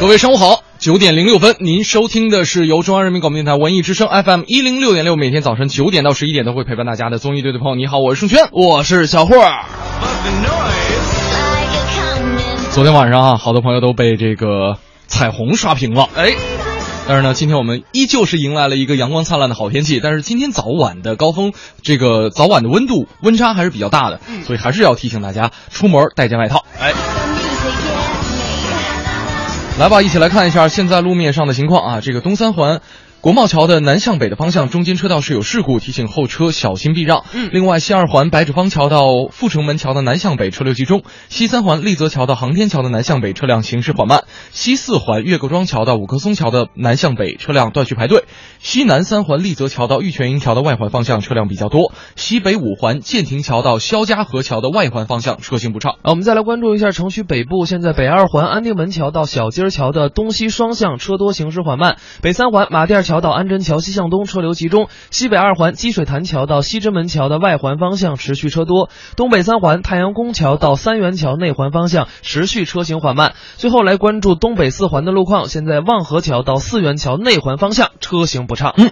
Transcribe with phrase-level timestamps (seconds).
[0.00, 7.74] 各位上午好，九点零六分，您收听的是由中央人民广播电台文艺之声 FM 一零六点六，每天早晨九点到十一点都会陪伴大家的综艺队的朋友。
[7.76, 9.36] 你好，我是盛轩，我是小霍。
[12.72, 16.34] 昨天晚上啊，好多朋友都被这个彩虹刷屏了，哎。
[17.06, 20.00] 但是呢，今天我们依旧是迎来了一个阳光灿烂的好天气。
[20.02, 21.52] 但是今天早晚的高峰，
[21.82, 26.64] 这个早晚的温度温差还是比较大的，所以还是要提醒大家出门带件外套。
[26.80, 26.92] 哎，
[29.76, 32.00] 来吧，一起来看一下现在路面上的情况啊。
[32.00, 32.80] 这个东三环。
[33.24, 37.24] 国贸桥的南向北的方向中间车道是有事故，提醒后车小心避让。
[37.32, 48.24] 嗯，另外西二环白纸坊桥到阜成门桥的南向北车流集中，西三环丽泽桥到航天桥的南向北车辆行驶缓慢，西四环岳各庄桥到五棵松桥的南向北车辆断续排队，
[48.58, 55.92] 西南三环丽泽桥到玉泉营桥的外环方向车辆比较多，西北五环建亭桥到肖家河桥的外环方向车行不畅。
[56.02, 63.94] 啊，我们再来关注一下城区北部，现在北二环安定门桥到小街桥的东西双向车多，行驶缓慢；北三环马甸桥到安贞桥西。
[63.94, 73.34] 向东车流集中，西北二环积水潭桥到西直门桥的外环方向持续车多，东北三环太阳宫桥到三元桥内环方向持续车行缓慢。
[73.56, 78.74] 最后来关注东北四环的路况，现在望河桥到四元桥内环方向车行不畅。
[78.76, 78.90] 嗯。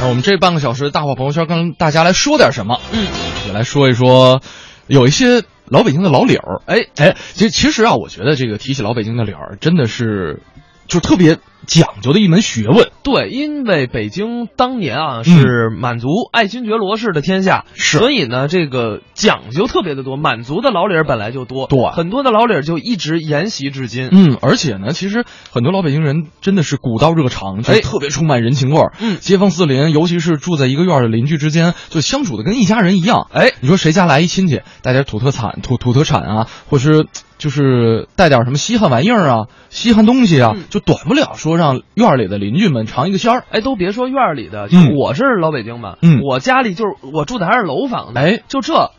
[0.00, 2.80] 那我们这半个小时大伙朋友圈跟大家来说点什么？
[2.90, 3.06] 嗯，
[3.46, 4.40] 也来说一说，
[4.88, 5.44] 有一些。
[5.70, 10.40] 老北京的老理儿，哎哎，其其实啊，我觉得这个提起老北京的理儿，真的是，
[10.86, 11.38] 就特别。
[11.66, 37.06] 讲究的一门学问，对，因为北京当年啊是满族爱新觉罗氏的天下，是，所以呢这个讲究特别的多，满族的老理儿本来就多，对，很多的老理儿就一直沿袭至今，嗯，而且呢，其实很多老北京人真的是古道热肠，就特别充满人情味儿，嗯，街坊四邻，尤其是住在一个院儿的邻居之间，就相处的跟一家人一样，哎，你说谁家来一亲戚，带点土特产、土土特产啊，或是。
[37.38, 43.44] 就是带点什么稀罕玩意儿啊，稀罕东西啊，就短不了说让院里的邻居们尝一个鲜儿。
[43.50, 48.90] 哎，都别说院里的，就我是老北京嘛，嗯，我家里就是我住的还是楼房呢，哎，就这，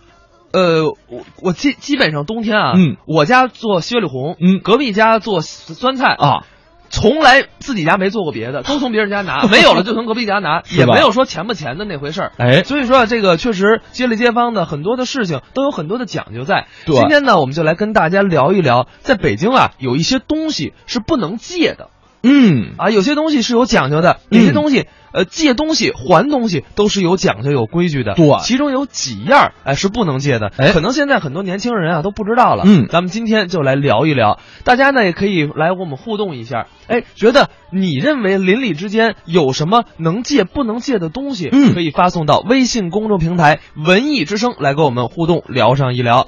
[0.52, 6.46] 呃，我我基基本上冬天啊，嗯，我家做雪里红，嗯，隔壁家做酸菜啊。
[6.90, 12.32] 从来自己家没做过别的， 都从别人家拿，没有了就从隔壁家拿， 也没有说钱不钱的那回事儿。
[12.38, 16.68] 哎，所以说啊这个确实街里街坊的很多的事情都有很多的讲究在。
[16.86, 21.90] 对，今天呢，我们就来跟大家聊一聊，在北京啊，有一些东西是不能借的。
[22.24, 24.88] 嗯，啊，有些东西是有讲究的，有些东西。
[25.12, 28.14] 呃，借东西还东西都是有讲究、有规矩的。
[28.14, 30.52] 对，其中有几样哎是不能借的。
[30.56, 32.62] 哎，可能现在很多年轻人啊都不知道了。
[32.68, 36.68] 嗯，咱们今天就来聊一聊，大家呢也可以来和我们互动一下。
[36.86, 41.50] 哎，觉得你认为邻里之间有什么能借不能借的东西？
[41.52, 46.28] 嗯，可以发送到微信公众平台“文艺之声”来跟我们互动聊上一聊。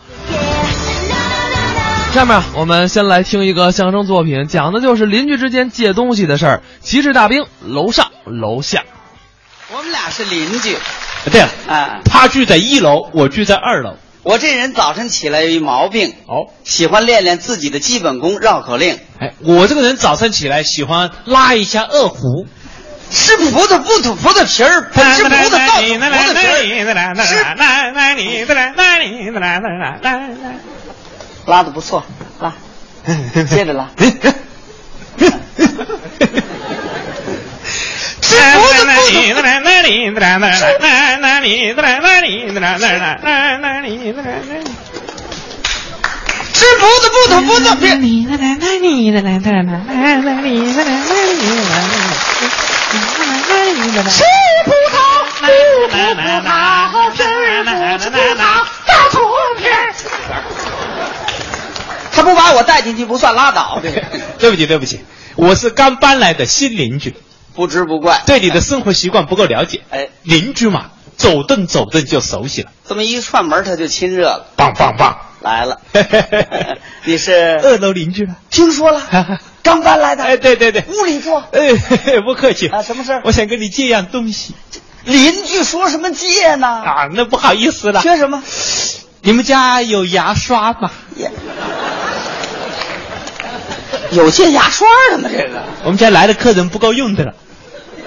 [2.11, 6.61] 下面我们先来听一个相声作品，讲的就是邻居之间借东西的事儿。
[6.81, 8.83] 骑士大兵，楼上楼下。
[9.73, 10.77] 我们俩是邻居。
[11.31, 13.95] 对了，啊，他住在一楼，我住在二楼。
[14.23, 18.99] 我这人早晨起来有一毛病，哦，喜欢练练自己的基本功，绕口令。
[19.17, 22.45] 哎，我这个人早晨起来喜欢拉一下二胡。
[23.09, 26.81] 吃葡萄不吐葡萄皮儿，不吃葡萄倒吐葡萄皮儿。
[31.45, 32.03] 拉的不错，
[32.39, 32.53] 拉，
[33.49, 33.89] 接着拉。
[38.21, 39.09] 吃葡萄不吐，
[46.53, 47.81] 吃葡萄不吐葡萄皮。
[54.09, 54.19] 吃
[54.65, 54.95] 葡萄
[55.39, 55.51] 不吐
[55.91, 55.97] 葡
[56.45, 56.49] 萄，
[57.97, 58.35] 吃葡萄
[58.85, 59.50] 倒吐皮。
[62.11, 63.79] 他不把我带进去不算拉倒。
[63.83, 64.03] 对
[64.39, 64.99] 对不起，对不起，
[65.35, 67.15] 我是刚搬来的新邻居，
[67.55, 69.81] 不知不怪，对你的生活习惯不够了解。
[69.89, 72.71] 哎，邻居嘛，走动走动就熟悉了。
[72.87, 74.47] 这么一串门，他就亲热了。
[74.55, 75.79] 棒棒棒，来了。
[77.05, 78.35] 你是二楼邻居了？
[78.49, 79.01] 听说了，
[79.63, 80.23] 刚搬来的。
[80.23, 81.43] 哎，对对对，屋里坐。
[81.51, 84.53] 哎，不客气啊，什么事我想跟你借样东西。
[85.03, 86.67] 邻居说什么借呢？
[86.67, 88.01] 啊，那不好意思了。
[88.01, 88.43] 缺什么？
[89.23, 90.91] 你们家有牙刷吗？
[94.11, 95.29] 有借牙刷的吗？
[95.31, 97.33] 这个我们家来的客人不够用的了，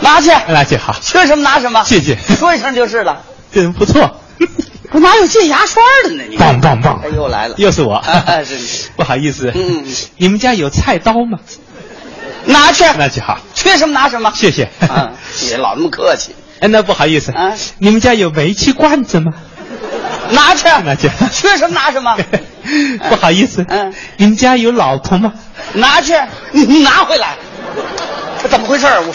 [0.01, 0.95] 拿去，拿去好。
[1.01, 2.17] 缺什么拿什么，谢谢。
[2.39, 3.23] 说一声就是了。
[3.53, 4.21] 这人不错，
[4.91, 6.25] 我哪有借牙刷的呢？
[6.29, 7.01] 你棒棒棒！
[7.05, 8.03] 哎，又来了，又是我。
[8.45, 9.85] 是 不好意思，嗯，
[10.17, 11.39] 你们家有菜刀吗？
[12.47, 13.39] 拿去，那就好。
[13.55, 14.69] 缺什么拿什么，谢谢。
[14.81, 15.13] 啊，
[15.43, 16.35] 你老那么客气。
[16.61, 19.33] 哎，那不好意思，啊，你们家有煤气罐子吗？
[20.35, 22.17] 拿去，拿去缺什么拿什么，
[23.09, 25.33] 不好意思，嗯，你们家有老婆吗？
[25.75, 26.15] 拿去，
[26.53, 27.37] 你 你拿回来，
[28.51, 29.01] 怎么回事儿？
[29.01, 29.15] 我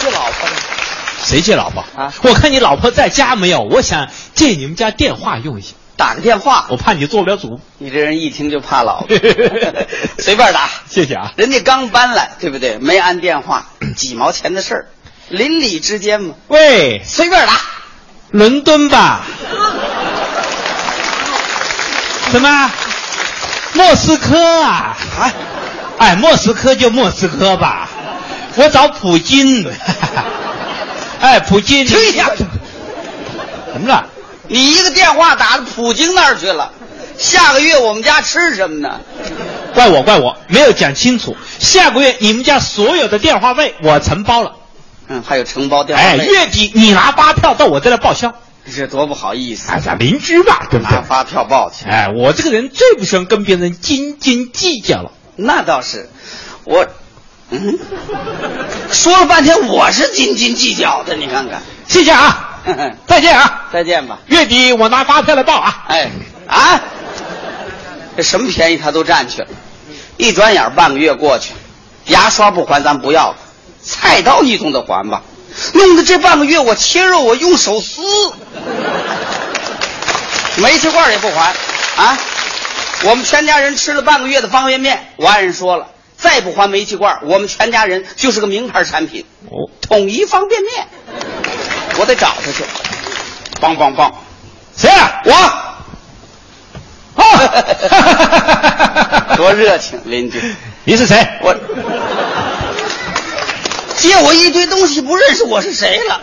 [0.00, 0.56] 这老婆呢？
[1.22, 7.60] 谁借老婆啊我看你老婆在家没有，我想借你们家电话用一下，打个电话，我怕你做不了主。
[7.78, 9.16] 你这人一听就怕老婆，
[10.18, 10.68] 随便打。
[10.88, 11.32] 谢谢啊。
[11.36, 12.78] 人家刚搬来，对不对？
[12.78, 14.86] 没安电话， 几毛钱的事儿，
[15.30, 17.52] 邻里之间嘛，喂，随便打。
[18.30, 19.22] 伦敦吧？
[22.30, 22.70] 什么？
[23.74, 24.96] 莫斯科啊？
[25.18, 25.32] 啊，
[25.98, 27.88] 哎，莫斯科就莫斯科吧，
[28.56, 29.68] 我找普京。
[31.20, 32.30] 哎，普京，你停一下，
[33.72, 34.06] 怎么了？
[34.48, 36.72] 你一个电话打到普京那儿去了。
[37.18, 39.00] 下个月我们家吃什么呢？
[39.74, 41.36] 怪我，怪我，没有讲清楚。
[41.60, 44.56] 下个月你们家所有的电话费我承包了。
[45.12, 48.32] 嗯，还有承包电话哎，月底你拿发票到我这来报销。
[48.72, 51.02] 这多不好意思，哎，咱邻居嘛，对不对拿？
[51.02, 51.84] 发票报去。
[51.84, 55.10] 哎，我这个人最不喜欢跟别人斤斤计较了。
[55.34, 56.08] 那倒是，
[56.62, 56.86] 我，
[57.50, 57.76] 嗯，
[58.92, 61.60] 说了半天我是斤斤计较的，你看看。
[61.88, 62.60] 谢谢啊，
[63.08, 64.20] 再见啊，再见吧。
[64.28, 65.84] 月底我拿发票来报啊。
[65.88, 66.08] 哎
[66.46, 66.80] 啊，
[68.16, 69.48] 这什么便宜他都占去了。
[70.18, 71.52] 一转眼半个月过去，
[72.06, 73.36] 牙刷不还咱不要了，
[73.90, 75.22] 菜刀你总得还吧？
[75.74, 78.00] 弄得这半个月我切肉我用手撕，
[80.56, 81.52] 煤气罐也不还
[81.96, 82.16] 啊！
[83.02, 90.86] 我们全家人吃了半个月的方便面，我爱人说了，再不还煤气罐，我们全家人就是个名牌产品哦，统一方便面，
[91.98, 92.62] 我得找他去。
[93.60, 94.12] 梆梆梆，
[94.76, 95.22] 谁啊？
[95.24, 95.34] 我。
[97.20, 97.24] 哦
[99.36, 100.40] 多热情，邻居！
[100.84, 101.26] 你是谁？
[101.42, 101.54] 我
[104.00, 106.20] 借我一堆东西，不认识我是谁了。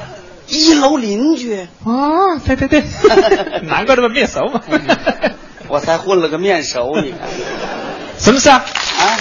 [0.47, 2.83] 一楼邻居，啊，对对对，
[3.67, 4.61] 难怪这么面熟嘛。
[5.67, 7.19] 我才混了个面熟，你看
[8.17, 8.65] 什么事啊？
[8.97, 9.19] 啊！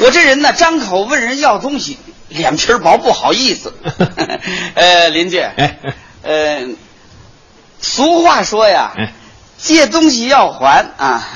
[0.00, 1.96] 我这人呢，张口问人要东西，
[2.28, 3.72] 脸皮薄，不好意思。
[4.74, 5.78] 呃，邻居，哎
[6.24, 6.66] 呃，
[7.80, 9.12] 俗话说呀，哎
[9.56, 11.24] 借东西要还啊。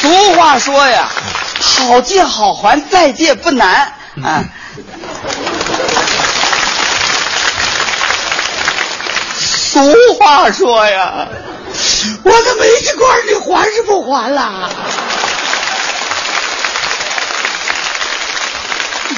[0.00, 1.08] 俗话说呀，
[1.60, 3.92] 好借好还，再借不难
[4.22, 4.44] 啊。
[9.36, 9.80] 俗
[10.18, 11.28] 话说呀，
[12.22, 14.70] 我的煤气罐你还是不还了？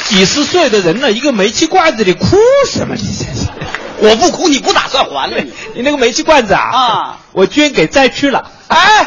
[0.09, 2.37] 几十岁的人了，一个煤气罐子里哭
[2.71, 2.95] 什么？
[2.97, 3.49] 你这是？
[3.99, 5.53] 我不哭，你不打算还了你？
[5.75, 6.63] 你那个煤气罐子啊？
[6.73, 9.07] 啊，我捐给灾区了，哎，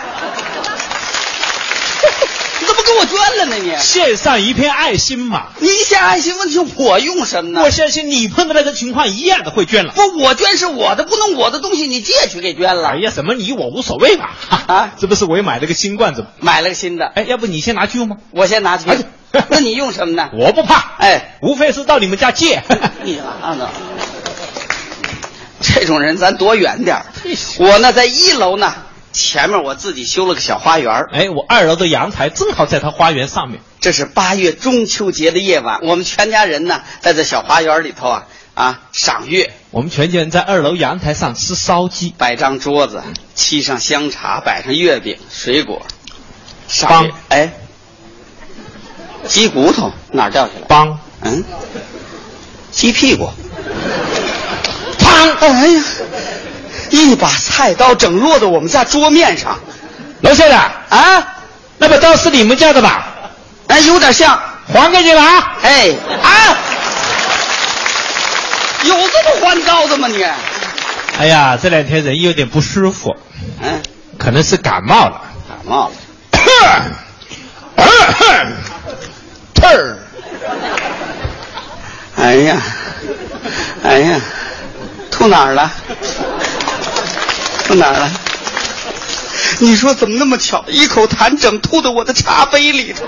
[2.99, 3.75] 我捐了呢你？
[3.81, 5.47] 献上一片爱心嘛。
[5.59, 7.61] 你献爱心问题，我用什么呢？
[7.63, 9.93] 我相信你碰到那个情况一样的会捐了。
[9.93, 12.89] 不，我捐是我的，不能我的东西你借去给捐了。
[12.89, 14.31] 哎呀，什么你我无所谓吧？
[14.67, 16.27] 啊这不是我又买了个新罐子吗？
[16.39, 18.17] 买了个新的，哎，要不你先拿去用吗？
[18.31, 18.97] 我先拿去哎。
[19.49, 20.29] 那你用什么呢？
[20.33, 22.61] 我不怕，哎，无非是到你们家借。
[23.03, 23.67] 你拉倒。
[25.59, 27.05] 这种人咱躲远点儿
[27.57, 28.75] 我呢，在一楼呢，
[29.13, 33.61] 前面我自己修了个小花园哎，我二楼的阳台正好在他花园上面。
[33.79, 43.03] 这是八月中秋节的夜晚，我们全家人呢，在这小花园里头啊啊赏月，我们全家人在二楼阳台上吃烧鸡，摆张桌子，
[43.35, 45.85] 沏上香茶，摆上月饼、水果，
[46.67, 47.13] 赏帮月。
[47.29, 47.53] 哎，
[49.27, 50.65] 鸡骨头哪儿掉下来？
[50.67, 51.43] 帮嗯，
[52.71, 53.29] 鸡屁股。
[54.97, 55.33] 汤。
[55.39, 55.83] 哎呀，
[56.93, 59.59] 一把菜刀整落到我们家桌面上
[60.21, 61.27] 楼下的，啊！
[61.79, 63.07] 那把刀是你们家的吧？
[63.67, 64.39] 哎，有点像。
[64.71, 65.57] 还给你了啊！
[65.61, 65.89] 哎
[66.21, 66.55] 啊，
[68.83, 70.23] 有这么还刀的吗你？
[71.17, 73.17] 哎呀，这两天人有点不舒服，
[73.59, 73.81] 嗯，
[74.19, 75.19] 可能是感冒了。
[75.49, 75.95] 感冒了。
[76.31, 76.39] 刺
[79.65, 79.97] 儿，
[82.17, 82.61] 哎呀，
[83.83, 84.21] 哎呀，
[85.11, 85.69] 吐哪儿了？
[87.69, 88.11] 到哪儿了？
[89.59, 90.65] 你说怎么那么巧？
[90.67, 93.03] 一口痰整吐到我的茶杯里头。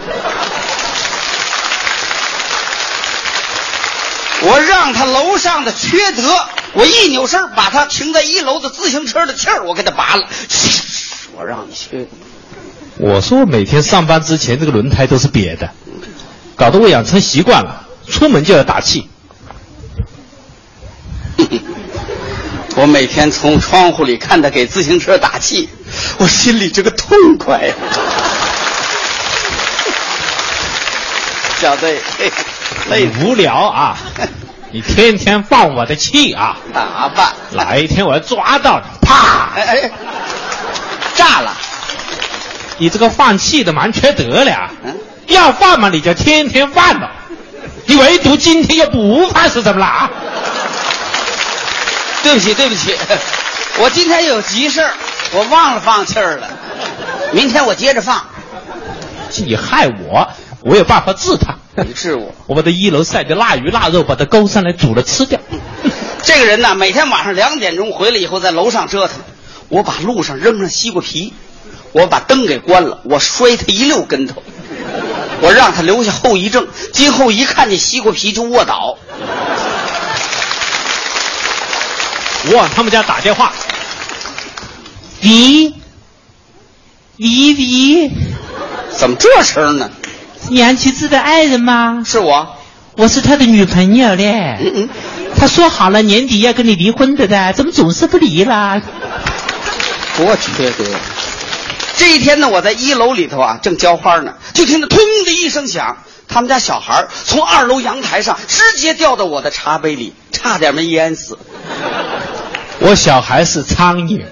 [4.42, 10.28] 我让他楼上的缺德，我一扭身把他停在一楼的自行车的气儿，我给他拔了。
[11.36, 12.08] 我让你去。
[12.98, 15.72] 我说我每天上班之前这个轮胎都是瘪的，
[16.56, 19.10] 搞得我养成习惯了，出门就要打气。
[22.76, 25.70] 我每天从窗户里看他给自行车打气，
[26.18, 27.74] 我心里这个痛快呀、
[31.60, 32.32] 小队，嘿
[32.90, 33.98] 累无聊啊！
[34.72, 36.58] 你天天放我的气啊！
[36.74, 39.50] 打吧，哪一天我要抓到你，啪！
[39.56, 39.90] 哎哎，
[41.16, 41.56] 炸了，
[42.78, 44.70] 你这个放气的蛮缺德了啊！
[44.84, 47.10] 嗯，要放嘛，你就天天放了。
[47.88, 50.10] 你唯独今天又不放是怎么了啊？
[52.26, 52.96] 对不起对不起，
[53.78, 54.92] 我今天有急事儿，
[55.32, 56.50] 我忘了放气儿了，
[57.34, 58.26] 明天我接着放。
[59.46, 60.28] 你害我，
[60.64, 61.54] 我有办法治他。
[61.84, 65.40] 你治我， 我把他一楼晒的腊鱼腊肉，把它勾上来煮了吃掉。
[66.24, 69.18] 这个人呢，每天晚上两点钟回来以后，在楼上折腾。
[69.70, 71.32] 我把路上扔上西瓜皮，
[71.92, 74.42] 我把灯给关了，我摔他一溜跟头，
[75.42, 78.98] 我让他留下后遗症，今后一看见西瓜皮就卧倒。
[82.48, 83.52] 我往他们家打电话，
[85.24, 85.74] 喂，
[87.18, 88.12] 喂喂，
[88.96, 89.90] 怎么这声呢？
[90.50, 92.04] 杨奇志的爱人吗？
[92.06, 92.56] 是我。
[92.98, 94.58] 我是他的女朋友嘞。
[94.62, 94.90] 嗯嗯，
[95.38, 98.82] 他说好了年底要跟你离婚的的，怎么总是不离啦？
[100.16, 100.86] 多缺德！
[101.98, 111.38] 这一天呢，我在一楼里头啊，正浇花呢，就听到“砰”的一声响，他们家小孩从二楼阳台上直接掉到我的茶杯里，差点没淹死。
[112.80, 114.26] 我小孩是苍蝇，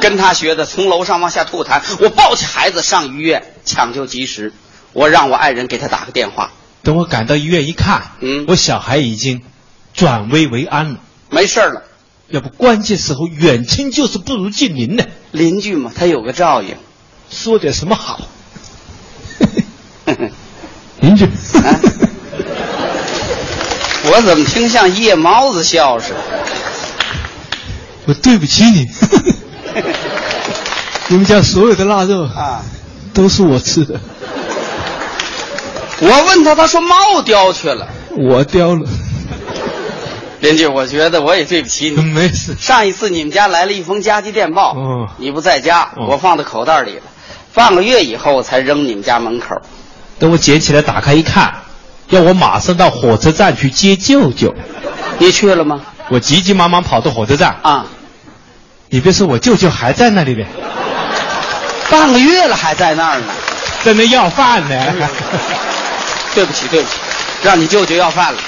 [0.00, 1.80] 跟他学的，从楼上往下吐痰。
[2.00, 4.52] 我抱起孩子上医院抢救及时，
[4.92, 9.42] 我让我爱人给他打个电话，等我赶到医院一看，嗯我小孩已经
[9.94, 10.98] 转危为安了。
[11.30, 11.82] 没事儿了。
[12.28, 15.04] 要不关键时候远亲就是不如近邻呢。
[15.30, 16.76] 邻居嘛，他有个照应。
[17.30, 18.20] 说点什么好？
[21.00, 21.30] 邻居，啊
[24.08, 26.20] 我怎么听像夜猫子笑似的？
[28.06, 28.86] 我对不起你，
[31.08, 32.62] 你们家所有的腊肉啊！
[33.12, 34.00] 都是我吃的，
[36.00, 37.88] 我问他，他说猫叼去了。
[38.16, 38.88] 我叼了，
[40.40, 41.96] 邻居，我觉得我也对不起你。
[42.00, 42.54] 没事。
[42.60, 47.02] 上一次你们家来了一封加急电报，嗯你不在家，嗯我放在口袋里了。
[47.54, 49.60] 半个月以后我才扔你们家门口。
[50.18, 51.54] 等我捡起来打开一看，
[52.10, 54.54] 要我马上到火车站去接舅舅。
[55.18, 55.80] 你去了吗？
[56.08, 57.86] 我急急忙忙跑到火车站，啊，
[58.90, 60.46] 你别说，我舅舅还在那里边，
[61.90, 63.26] 半个月了还在那儿呢。
[63.84, 64.84] 在那要饭呢。
[66.34, 66.96] 对不起，对不起，
[67.42, 68.38] 让你舅舅要饭了。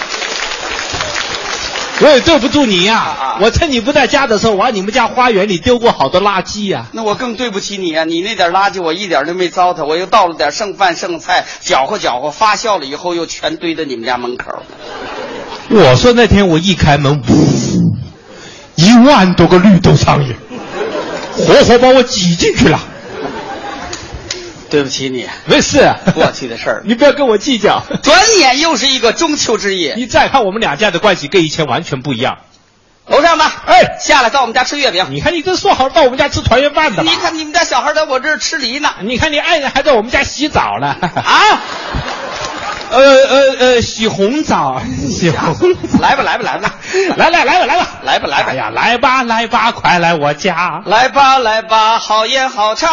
[2.02, 8.04] 我也对不住你呀、啊啊我趁你不在家的时候，往你们家花园里丢过好多垃圾呀、那我更对不起你啊！
[8.04, 14.62] 你那点垃圾我一点都没糟蹋，我又倒了点剩饭剩菜，搅和搅和，发酵了以后又全堆在你们家门口。
[15.70, 17.94] 我说那天我一开门，呜，
[18.76, 20.34] 一万多个绿豆苍蝇，
[21.36, 22.80] 活活把我挤进去了。
[24.70, 27.82] 对不起你，没事，过去的事儿你不要跟我计较。
[28.02, 29.94] 转眼又是一个中秋之夜。
[29.96, 32.38] 你再看我们两家的关系跟以前完全不一样。
[33.06, 35.06] 楼上吧，哎下来到我们家吃月饼。
[35.10, 38.90] 你看你这说好到我们家吃团圆饭的吧你看你们家小孩在我这儿吃梨呢。
[39.00, 40.94] 你看你爱人还在我们家洗澡呢。
[41.00, 41.62] 啊，
[42.90, 44.80] 呃呃呃，洗红枣，
[45.10, 45.98] 洗红枣。
[46.00, 46.74] 来吧来吧来吧，
[47.16, 47.88] 来来来吧来吧。
[48.04, 48.50] 来吧来吧。
[48.50, 50.82] 哎呀，来吧来吧，快来我家。
[50.86, 52.88] 来吧来吧，好烟好茶，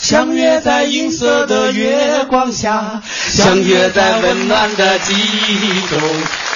[0.00, 6.00] 相约在银色的月光下，相约在温暖的记忆中，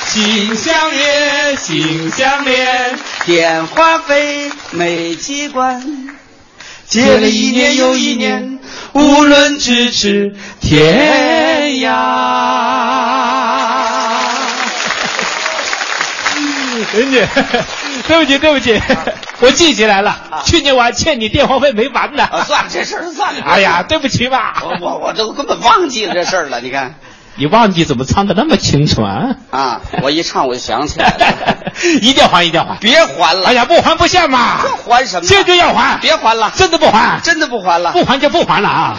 [0.06, 6.16] 心相约，心相连，电话费没机关，
[6.86, 8.58] 借了一年又一年，
[8.96, 11.90] 无论咫尺天涯。
[16.94, 17.26] 人家，
[18.08, 18.80] 对不起对不起，
[19.40, 22.24] 我记起来了，去年我还欠你电话费没完呢。
[22.24, 23.44] 啊，算了，这事儿算了。
[23.44, 24.62] 哎呀，对不起吧。
[24.62, 26.60] 我我我都根本忘记了这事儿了。
[26.62, 26.94] 你看
[27.38, 29.36] 你忘记怎么唱的那么清楚啊？
[29.50, 31.56] 啊，我一唱我就想起来了，
[32.00, 32.78] 一定要还，一定要还。
[32.78, 33.46] 别还了。
[33.48, 34.58] 哎呀，不还不现嘛！
[34.88, 35.26] 还什么？
[35.26, 37.92] 坚决要还，别还了，真的不还，真的不还了。
[37.92, 38.96] 不还就不还了啊！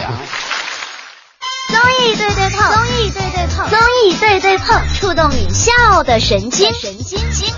[1.68, 7.52] 综艺对对碰，综艺对对碰，综艺对对碰，触动你笑的神经，神经经。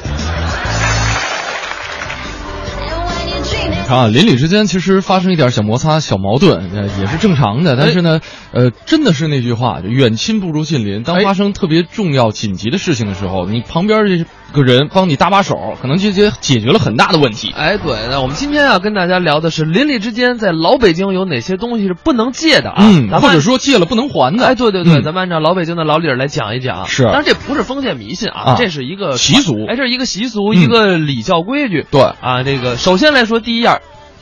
[3.90, 7.75] 看啊，邻里之间其实发生一点小摩擦、小矛盾，呃，也是正常的。
[7.76, 8.20] 但是呢，
[8.52, 11.02] 呃，真的是那句话，远亲不如近邻。
[11.02, 17.52] 当哎发生特别重要、紧急的事情的时候，你旁边这个人帮你搭把手，可能就解解决了很大的问题。
[17.56, 22.76] 哎，对，那我们今天啊跟大家聊的是邻里之间在老北京有哪些东西是不能借的啊？
[22.80, 24.47] 嗯，或者说借了不能还的。
[24.47, 26.87] 哎，对对对，嗯咱们按照老北京的老理儿来讲一讲。
[26.87, 31.85] 是当然这不是封建迷信啊，啊这是一个习俗哎，这是一个习俗，嗯一个礼教规矩。
[31.90, 33.79] 对啊，这个首先来说，第一样，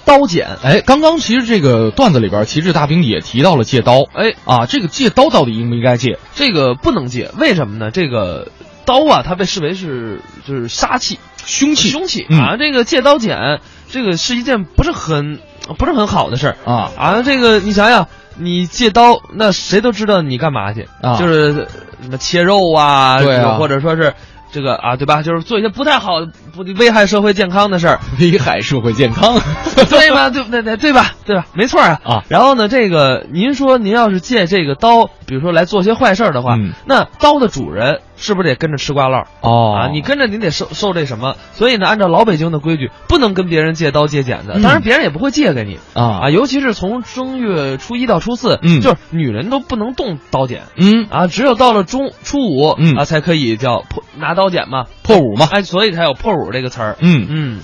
[0.08, 0.48] 刀剪。
[0.64, 4.04] 哎，刚刚其实这个段子里边，旗帜大兵也提到了借刀。
[4.14, 6.18] 哎啊，这个借刀到底应不应该借？
[6.34, 7.90] 这个不能借，为什么呢？
[7.90, 8.48] 这个
[8.86, 12.56] 刀啊，它被视为是就是杀气、凶器，凶器嗯啊。
[12.58, 13.60] 这个借刀剪，
[13.90, 15.38] 这个是一件不是很
[15.76, 17.22] 不是很好的事儿啊啊。
[17.22, 21.68] 这个你想想，你借刀，那谁都知道你干嘛去啊就是
[22.02, 24.14] 什么切肉啊，对啊或者说是
[24.58, 25.22] 这个啊，对吧？
[25.22, 26.14] 就是做一些不太好、
[26.52, 28.00] 不危害社会健康的事儿。
[28.18, 29.38] 危害社会健康。
[29.88, 30.30] 对吧？
[30.30, 31.12] 对对对对吧？
[31.24, 31.46] 对吧？
[31.54, 39.26] 没错啊啊然后呢，这个您说您要是借这个刀，比如说来做些坏事儿的话，嗯那刀的主人是不是得跟着吃瓜落？
[39.42, 41.36] 哦啊，你跟着你得受受这什么？
[41.52, 46.30] 所以呢，按照老北京的规矩，不能跟别人借刀借剪子，嗯当然别人也不会借给你啊啊。
[46.30, 50.62] 尤其是从正月初一到初四，嗯就是女人都不能动刀剪。
[50.76, 55.46] 嗯，啊，只有到了中初五，嗯啊，才可以叫破拿刀剪嘛，破五嘛。
[55.52, 56.96] 哎，所以才有破五这个词儿。
[57.00, 57.60] 嗯，嗯，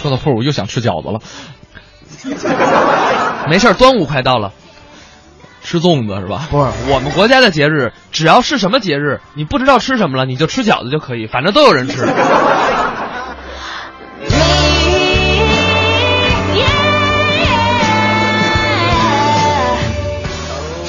[0.00, 1.20] 说到破五又想吃饺子了，
[3.48, 4.52] 没事儿，端午快到了。
[5.62, 6.48] 吃粽子是吧？
[6.50, 12.06] 不是我们国家的节日，只要是什么节日，你不知道吃什么了，你就吃饺子就可以，反正都有人吃。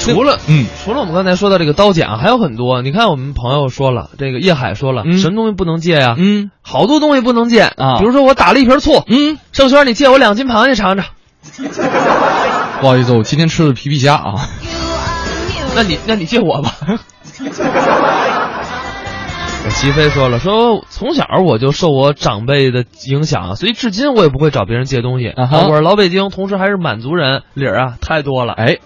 [0.04, 2.82] 除了嗯，除了我们刚才说的这个刀剪啊，还有很多。
[2.82, 6.16] 你看，我们朋友说了，这个叶海说了，嗯什么东西不能借呀？
[6.18, 11.06] 嗯好多东西不能借啊比如说我打了一瓶醋，嗯，盛轩，你借我两斤螃蟹尝尝。
[12.82, 14.48] 不好意思，我今天吃的皮皮虾啊。
[15.76, 16.74] 那你那你借我吧。
[19.70, 25.28] 齐飞说了，说从小我就受我长辈的影响，所以至今我也不会找别人借东西。
[25.28, 28.52] 啊哈我是老北京，同时还是满族人，理儿啊太多了。
[28.52, 28.78] 哎，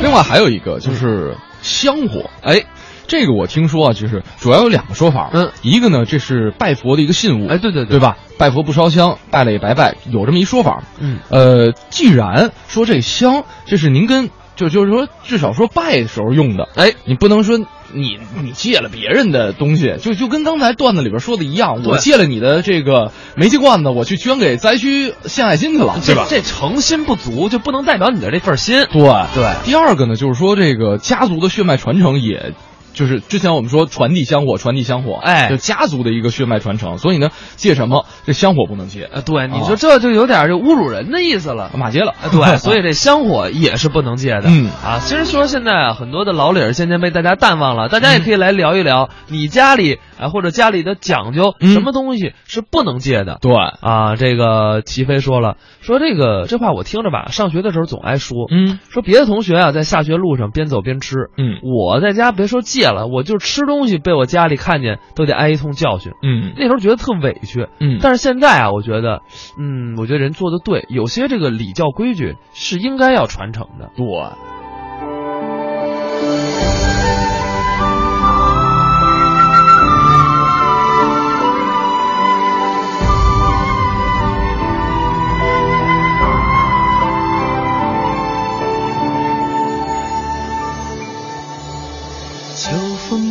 [0.00, 2.64] 另外还有一个就是香火，哎，
[3.08, 8.18] 这个我听说啊，就是主要有两个说法，嗯，一个呢这是拜佛的一个信物，哎对对对对吧？
[8.38, 10.84] 拜佛不烧香，拜了也白拜，有这么一说法。
[11.00, 17.58] 嗯，呃，既然说这香，这是您跟就就是说至少说拜的时候用的，哎，你不能说
[17.92, 26.26] 你你借了别人的东西，就就跟刚才段子里边说的一样，我借了你的这个煤气罐子，我去捐给灾区献爱心去了，对吧？
[26.28, 28.84] 这诚心不足，就不能代表你的这份心。
[28.92, 29.02] 对
[29.34, 32.52] 对第二个呢，就是说这个家族的血脉传承也。
[32.94, 35.48] 就是之前我们说传递香火，传递香火，哎。
[35.48, 39.64] 就家族的一个血脉传承，所以呢，借什么这香火不能借，呃，对，你啊。
[39.64, 41.70] 说这就有点这侮辱人的意思了。
[41.76, 44.44] 马街了，啊对， 所以这香火也是不能借的。
[44.46, 44.70] 嗯。
[44.84, 51.72] 啊，其实说现在啊，很多的老理儿渐渐被大家淡忘了，大家也可以来聊一聊你家里啊或者家里的讲究，嗯。
[51.72, 53.38] 什么东西是不能借的。
[53.40, 58.78] 对，啊，这个齐飞说了，说这个这话我听着吧，上学的时候总爱说，嗯。
[58.90, 61.60] 说别的同学啊在下学路上边走边吃，嗯。
[61.62, 66.12] 我在家别说借了，我就是吃东西被我家里看见都得挨一通教训。
[66.22, 69.22] 嗯那时候觉得特委屈，嗯但是现在啊，我觉得，
[69.58, 73.90] 嗯，我觉得人做的对，有些这个礼教规矩是应该要传承的。
[73.96, 74.04] 对。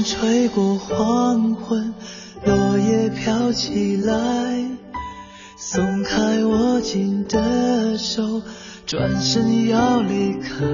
[0.07, 1.93] 吹过黄昏，
[2.45, 4.13] 落叶飘起来，
[5.57, 8.41] 松开握紧的手，
[8.85, 10.65] 转身要离开。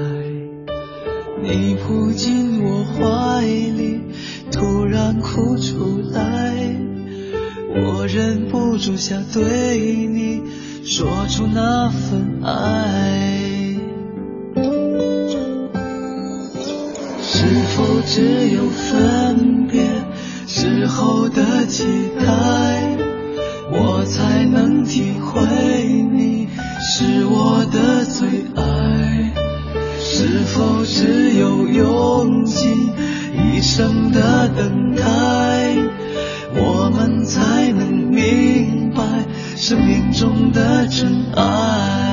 [1.42, 4.00] 你扑进我怀里，
[4.52, 6.54] 突然哭出来，
[7.74, 10.44] 我忍不住想对你
[10.84, 13.53] 说出那份爱。
[17.36, 17.44] 是
[17.76, 19.82] 否只有分别
[20.46, 21.84] 之后的期
[22.16, 22.24] 待，
[23.72, 25.42] 我才能体会
[26.12, 26.48] 你
[26.80, 29.32] 是我的最爱？
[29.98, 32.92] 是否只有用尽
[33.52, 35.02] 一生的等待，
[36.54, 39.02] 我们才能明白
[39.56, 42.03] 生命中的真爱？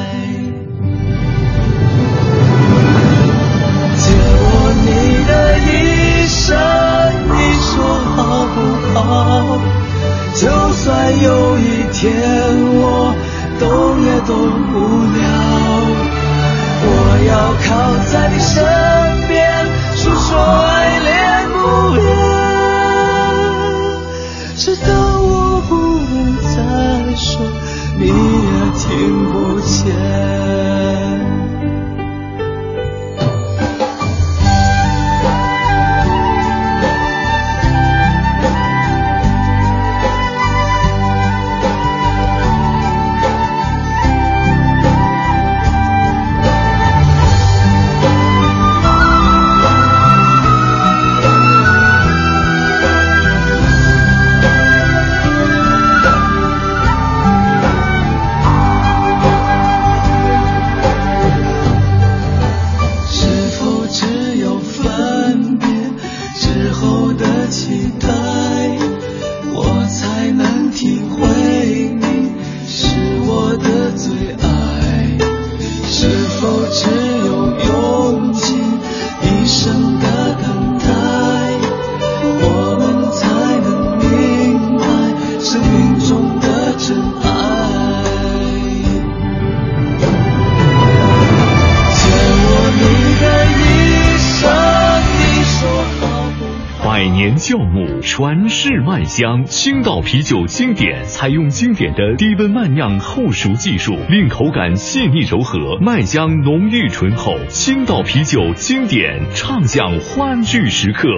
[97.51, 99.43] 酵母，传世麦香。
[99.43, 107.35] 青岛啤酒经典采用经典的低温慢酿后熟技术，令口感细腻柔和，麦香浓郁醇厚。
[107.49, 111.09] 青岛啤酒经典，畅享欢聚时刻。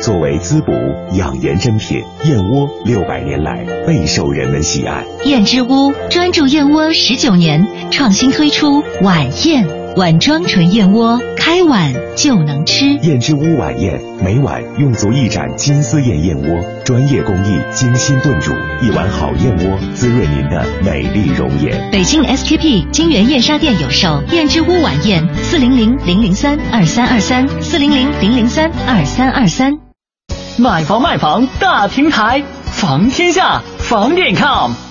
[0.00, 0.72] 作为滋补
[1.16, 5.04] 养颜珍品，燕窝六百年来备受人们喜爱。
[5.24, 9.64] 燕之屋专注燕窝十九年，创新推出晚宴
[9.96, 12.86] 碗装纯燕窝，开碗就能吃。
[13.02, 21.90] 燕之屋晚宴，每晚用足一盏金丝燕燕窝，专业工艺精心炖煮，一碗好燕窝滋润您的美丽容颜。
[21.90, 29.76] 北京 SKP 金源燕莎店有售燕之屋晚宴，四零零零零三二三二三，四零零零零三二三二三。
[30.56, 34.89] 买房卖房大平台，房天下房点 com。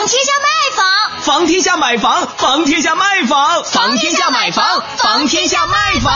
[0.00, 6.14] 房，天下卖房，房天下买房，房天下卖房，房天下买房，房天下卖房，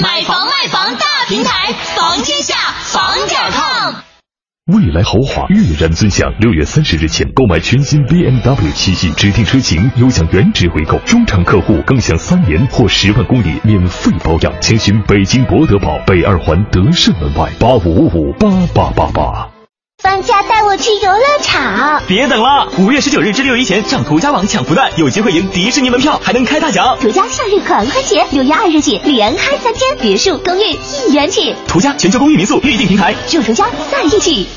[0.00, 3.94] 买房卖房大平台，房天下房点 com。
[4.66, 14.52] 未来豪华跃然尊享，六月三十日前购买全新 BMW 七系指定车型，有享原值回购，中长客户更享三年或十万公里免费保养。
[14.60, 19.51] 请询北京博德堡北二环德胜门外八五五五八八八八。
[20.02, 26.98] 放假带我去游乐场，别等了，五月十九日至六一前上途家网抢福袋，有机会赢迪士尼门票，还能开大奖。
[27.00, 31.54] 途家夏日狂欢节，六月二日起连开三天，别墅、公寓一元起。
[31.68, 34.48] 途家全球公寓民宿预订平台，祝途家在一起。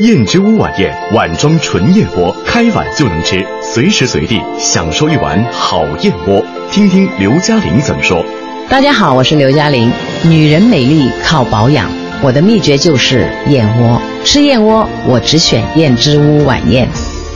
[0.00, 6.42] 燕之屋晚宴，碗装纯燕窝，开碗就能吃，随时随地享受一碗好燕窝。
[6.72, 8.24] 听听刘嘉玲怎么说。
[8.70, 9.92] 大家好，我是刘嘉玲。
[10.24, 11.90] 女人美丽靠保养，
[12.22, 14.00] 我的秘诀就是燕窝。
[14.24, 16.88] 吃燕窝，我只选燕之屋晚宴。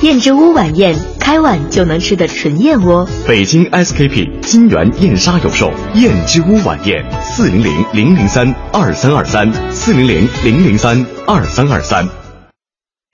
[0.03, 3.07] 燕之屋晚宴，开碗就能吃的纯燕窝。
[3.27, 12.20] 北京 SKP 金源燕莎有售燕之屋晚宴，四零零零零三二三二三，四零零零零三二三二三。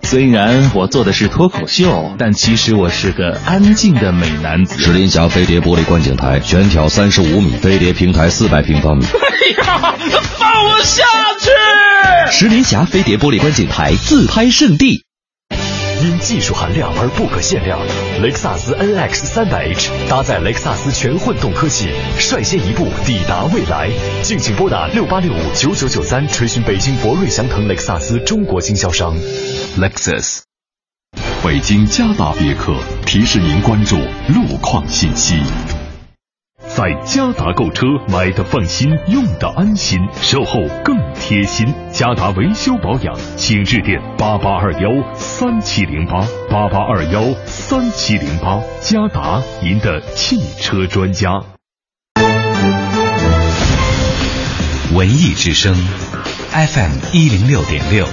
[0.02, 4.78] 虽然我做的是脱口秀，但其实我是个安静的美男子。
[4.78, 9.04] 石林峡飞碟玻璃观景台，全挑三十五米，飞碟平台四百平方米。
[9.04, 9.92] 哎呀，
[10.38, 11.04] 放我下
[11.40, 11.50] 去！
[12.30, 15.04] 石林峡飞碟玻璃观景台自拍圣地。
[16.02, 17.80] 因技术含量而不可限量，
[18.22, 23.90] 雷克萨斯 NX 300h 搭载雷克萨斯全混动科技，率先一步抵达未来。
[24.22, 29.16] 敬请拨打六八六五九九九三，垂询北京博瑞祥腾雷克萨斯中国经销商。
[29.76, 30.40] Lexus。
[31.44, 33.96] 北京嘉达别克提示您关注
[34.28, 35.38] 路况信息。
[36.66, 41.66] 在嘉达购车，买的放心，用的安心，售后更贴心。
[41.92, 48.60] 嘉达维修保养，请致电八八二幺三七零八八八二幺三七零八。
[48.80, 51.42] 嘉达，您的汽车专家。
[54.94, 55.74] 文艺之声
[56.52, 58.06] ，FM 一零六点六，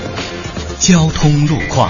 [0.85, 1.89] 交通路况。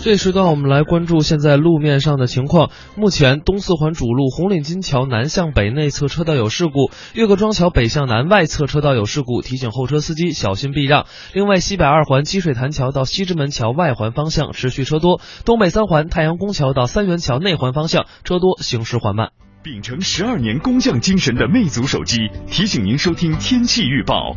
[0.00, 2.70] 这时段我们来关注现在路面上的情况。
[2.96, 11.06] 目前东四环主路红领巾桥南向北内侧车道有事故，岳各庄桥北向南外侧车道有事故，提醒后车司机小心避让。
[11.32, 19.30] 另外，西北二环积水潭桥到西直门桥外环方向持续车多，东北三环太阳宫桥到三元桥内环方向车多，行驶缓慢。
[19.64, 24.36] 秉承十二年工匠精神的魅族手机提醒您收听天气预报。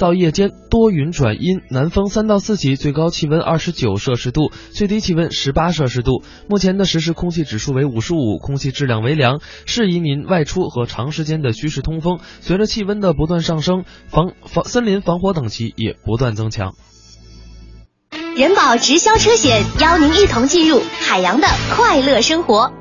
[0.00, 6.24] 到夜间多云转阴，南风三到四级，最高气温二十九摄氏度，最低气温十八摄氏度。
[6.48, 12.18] 目前的实时空气指数为五十五，空气质量为良，适宜您外出和长时间的居室通风。
[12.40, 16.72] 随着气温的不断上升，防防森林防火等级也不断增强。
[18.34, 22.72] 人保直销车险邀您一同进入海洋的快乐生活。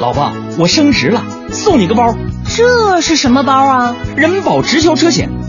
[0.00, 2.16] 老婆，我升职了，送你个包。
[2.56, 3.96] 这是什么包啊？
[4.16, 5.28] 人保直销车险，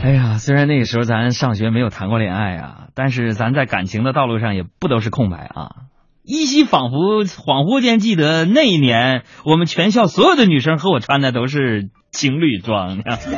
[0.02, 5.72] 哎呀，虽然那个时候咱上学没有谈过恋爱啊，但是咱在感情的道路上也不都是空白啊。
[6.22, 13.18] 依稀仿佛恍惚间记得那一年，我们全校所有的女生和我穿的都是情侣装呀。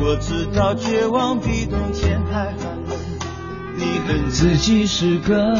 [0.00, 2.96] 我知道绝望比冬天还寒冷。
[3.76, 5.54] 你恨自己是个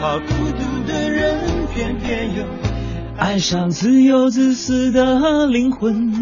[0.00, 2.44] 怕孤独的人，偏偏又
[3.16, 6.12] 爱上自由自私的灵魂。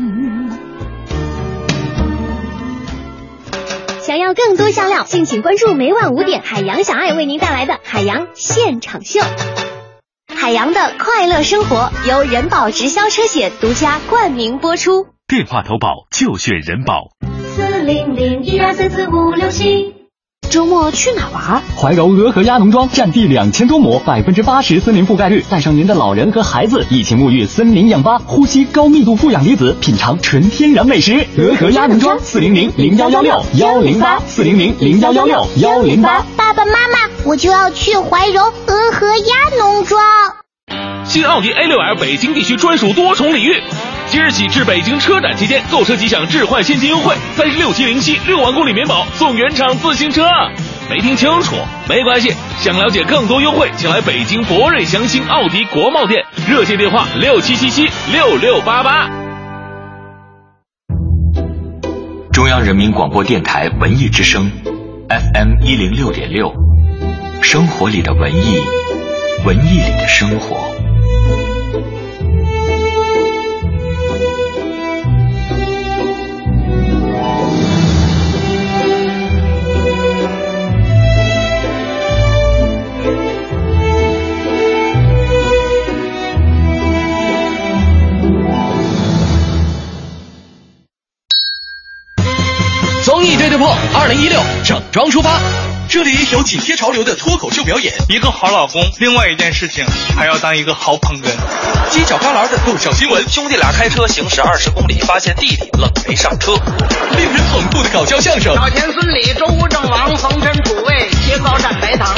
[4.01, 9.21] 想要更多香料，敬请关注每晚五点海洋小爱为您带来的海洋现场秀。
[10.35, 15.07] 海洋的快乐生活由人保直销车险独家冠名播出。
[15.27, 17.11] 电话投保就选人保。
[17.57, 20.02] 四零零一二三四五六七。
[20.53, 21.63] 周末去哪玩？
[21.81, 31.27] 怀柔鹅和鸭农庄占地两千多亩，百分之八十森林覆盖率，带上您的老人和孩子一起沐浴森林氧吧，呼吸高密度负氧离子，品尝纯天然美食。
[31.39, 36.23] 鹅和鸭农庄四零零零幺幺六幺零八四零零零幺幺六幺零八。
[36.37, 40.42] 爸爸妈妈，我就要去怀柔鹅和鸭农庄。
[41.05, 43.61] 新奥迪 A6L 北京地区专属多重礼遇，
[44.07, 50.25] 即日起至北京车展期间，购车即享置换现金优惠，三十六期零息，六万公里免保，送原厂自行车。
[50.89, 51.57] 没听清楚？
[51.89, 59.11] 没关系，想了解更多优惠，请来北京博瑞祥兴奥迪国贸店，热线电话六七七七六六八八。
[62.33, 64.51] 中央人民广播电台文艺之声
[65.09, 66.53] ，FM 一零六点六，
[67.43, 68.59] 生活里的文艺，
[69.45, 70.71] 文艺里的生活。
[93.05, 95.41] 综艺对对碰，二零一六整装出发。
[95.93, 99.85] 这里有紧贴潮流的脱口秀表演，一个好老公，另外一件事情
[100.17, 101.29] 还要当一个好捧哏。
[101.91, 106.55] 犄角旮旯的逗笑新闻，兄弟俩开车行驶二十公里，发现弟弟冷没上车。
[106.55, 112.17] 令人捧腹的搞笑相声，老田孙李周吴郑王冯陈楚卫切糕蘸白糖，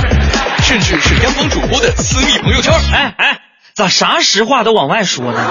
[0.63, 2.73] 甚至是央广主播的私密朋友圈。
[2.93, 3.39] 哎哎，
[3.75, 5.51] 咋啥实话都往外说呢？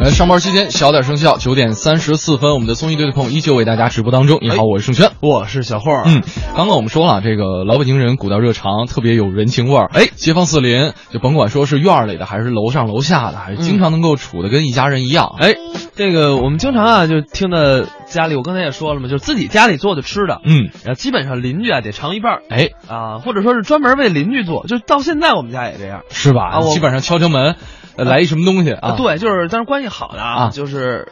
[0.00, 1.36] 呃，上班期间小点声效。
[1.36, 4.38] 九点三十四分，我们的综艺对对碰依旧为大家直播当中。
[4.40, 5.90] 你好，我是盛轩，我是小霍。
[6.04, 6.22] 嗯，
[6.54, 9.90] 刚刚我们说了，这个老北京人古道热肠，特别有人情味儿。
[9.92, 15.34] 哎，街坊四邻，就甭管说是院里的，还是楼上楼下的，还是经常能够处的跟一家人一样。
[15.40, 15.54] 哎，
[15.96, 17.58] 这个我们经常啊，就听到
[18.06, 22.38] 家里，我刚才也说了嘛，就是自己家里做的吃的，嗯，然后基本上邻居啊得尝一半。
[22.48, 26.48] 哎，啊，或者说是专门为邻居做，就到现在我们家也这样，是吧？
[26.48, 27.56] 啊，基本上敲敲门。
[27.96, 28.94] 呃，来一什么东西啊？
[28.96, 31.08] 对，就是但是关系好的啊，就是，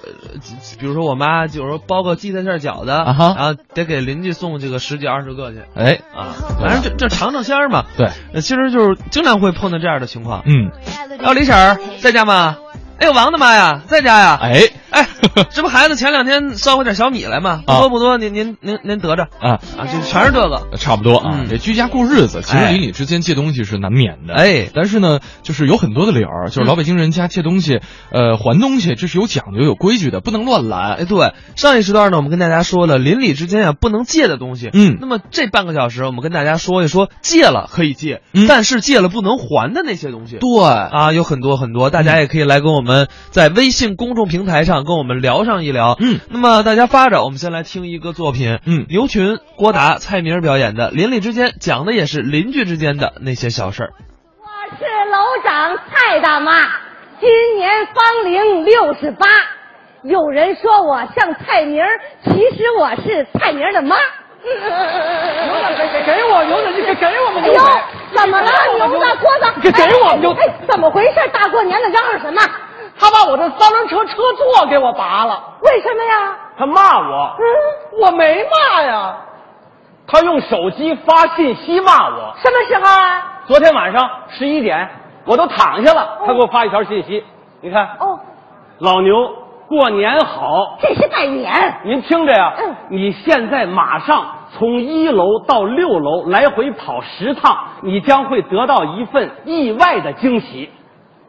[0.78, 7.84] 比如说我妈，就是说包个鸡蛋馅饺子，然后得给邻居送这个十几二十个去，哎啊，反正这这尝尝鲜儿嘛。
[7.96, 10.42] 对，其实就是经常会碰到这样的情况。
[10.46, 10.70] 嗯，
[11.24, 12.56] 哦，李婶儿在家吗？
[12.98, 14.38] 哎呦，王大妈呀，在家呀！
[14.42, 14.60] 哎
[14.92, 15.08] 哎，
[15.50, 17.62] 这不孩子前两天捎回点小米来吗？
[17.64, 21.44] 不多不多，您您您您得着啊啊，就全是这个，差不多啊。
[21.48, 24.34] 这居家过日子，其实哎邻里之间借东西是难免的。
[24.34, 30.96] 哎，但是呢，就是有很多的理儿，就是老北京人家借东西，呃，还东西这是有讲究、有规矩的，不能乱来。
[30.98, 34.70] 哎，对，上一时段呢，我们跟大家说了邻里之间啊不能借的东西。
[34.72, 40.38] 嗯，那么这半个小时，我们跟大家说一说借了可以借，嗯但是借了不能还的那些东西。
[40.38, 45.96] 对啊，有很多很多，大家也可以来跟我们在微信公众平台上跟我们聊上一聊。
[46.00, 53.90] 嗯，那么大家发着，我们先来听一个作品，嗯，牛群、郭达、蔡明表演的《邻里之间》，讲的也是邻居之间的那些小事儿。
[54.38, 56.52] 我是楼长蔡大妈，
[57.20, 59.26] 今年芳龄六十八。
[60.02, 61.84] 有人说我像蔡明，
[62.24, 63.96] 其实我是蔡明的妈。
[64.42, 67.68] 牛子，给给给我牛子，你给给我们哎呦牛子。，
[68.16, 69.60] 怎么了，牛子郭子？
[69.60, 71.16] 给给我牛子哎，怎么回事？
[71.30, 72.40] 大过年的嚷嚷什么？
[73.00, 76.36] 他把我的三轮车车座给我拔了，为什么呀？
[76.58, 79.16] 他骂我，嗯，我没骂呀，
[80.06, 82.34] 他用手机发信息骂我。
[82.36, 83.42] 什么时候啊？
[83.46, 84.86] 昨天晚上十一点，
[85.24, 87.24] 我都躺下了，他给我发一条信息，
[87.62, 88.20] 你看，哦，
[88.80, 89.14] 老牛
[89.66, 91.50] 过年好，这是拜年。
[91.84, 100.70] 您听着呀，嗯你现在马上从一楼到六楼来回跑十趟，你将会得到一份意外的惊喜。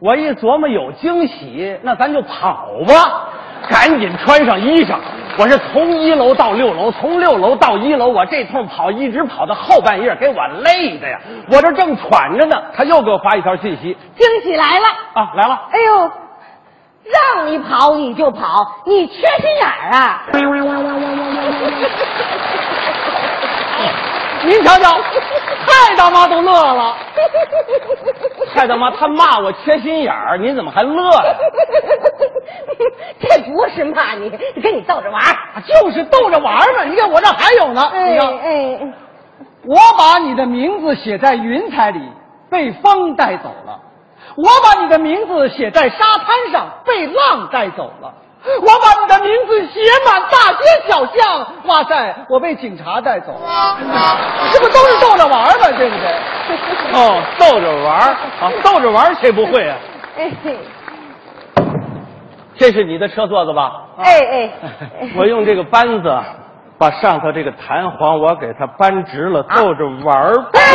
[0.02, 3.28] 我一琢磨有惊喜，那咱就跑吧，
[3.70, 4.96] 赶紧穿上衣裳。
[5.38, 11.20] 我是从一楼到六楼，从六楼到一楼，我这通跑一直跑到后半夜，给我累的呀！
[11.52, 14.86] 我这正喘着呢，他又给我发一条信息惊喜来了！
[15.14, 15.68] 啊，来了！
[15.70, 16.10] 哎呦，
[17.36, 19.24] 让你跑你就跑，你缺心
[19.60, 20.24] 眼儿啊！
[24.44, 24.90] 您瞧瞧，
[25.66, 26.96] 蔡大妈都乐了。
[28.54, 31.34] 蔡大妈，她骂我缺心眼儿，您怎么还乐呀？
[33.20, 34.30] 这不是骂你，
[34.62, 35.62] 跟你逗着玩儿。
[35.62, 36.84] 就是逗着玩儿嘛。
[36.84, 38.92] 你看我这还有呢，你看，哎，
[39.64, 42.00] 我把你的名字写在云彩里，
[42.50, 43.78] 被风带走了；
[44.36, 48.12] 我把你的名字写在沙滩上，被浪带走了；
[48.60, 53.76] 我把你的名字写满大街小巷，哇塞，我被警察带走了。
[54.52, 55.68] 这不都是逗着玩吗？
[55.78, 56.08] 对不对？
[56.92, 57.98] 哦，逗着玩
[58.40, 59.76] 啊，逗着玩谁不会啊？
[60.18, 60.30] 哎
[62.54, 63.72] 这是你的车座子吧？
[63.98, 64.50] 哎哎，
[65.16, 66.08] 我用这个扳子
[66.82, 70.34] 把上头这个弹簧我给它扳直了，逗着玩儿。
[70.52, 70.66] 哎哎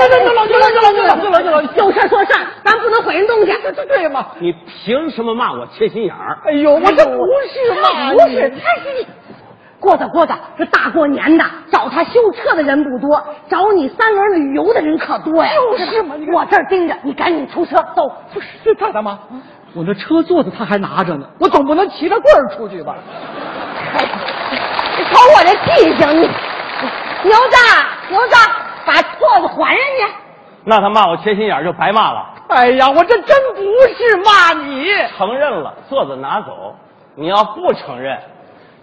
[0.00, 3.52] 哎，行了行了行了行了行了行了，有事说事儿，咱不能毁人东西。
[3.62, 4.24] 这这对嘛？
[4.38, 6.38] 你凭什么骂我缺心眼儿？
[6.46, 9.06] 哎呦，我这不是骂你，不是，他是你。
[9.78, 15.50] 郭子郭子，这大过年的，找他修车的人不多，找你三轮旅游的人可多呀。
[15.54, 18.10] 就是嘛，我这儿盯着，你赶紧出车走。
[18.32, 19.18] 不是这太大妈，
[19.74, 22.96] 我那车座子他还拿着呢，我总不能骑着棍儿出去吧？
[25.00, 26.28] 你瞅我这记性，你
[27.22, 27.56] 牛子
[28.10, 28.36] 牛子，
[28.84, 30.14] 把座子还人家。
[30.62, 32.26] 那他骂我缺心眼儿就白骂了。
[32.48, 33.62] 哎呀，我这真不
[33.96, 36.74] 是骂你，承认了，座子拿走。
[37.14, 38.18] 你要不承认，